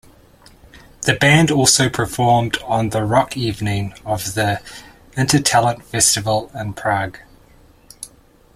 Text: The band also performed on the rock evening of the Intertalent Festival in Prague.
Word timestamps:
The 1.03 1.13
band 1.13 1.51
also 1.51 1.87
performed 1.87 2.57
on 2.63 2.89
the 2.89 3.05
rock 3.05 3.37
evening 3.37 3.93
of 4.03 4.33
the 4.33 4.59
Intertalent 5.15 5.83
Festival 5.83 6.49
in 6.55 6.73
Prague. 6.73 7.19